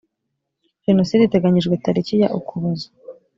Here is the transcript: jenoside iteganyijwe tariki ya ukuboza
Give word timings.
jenoside 0.87 1.21
iteganyijwe 1.25 1.73
tariki 1.83 2.15
ya 2.21 2.27
ukuboza 2.39 2.87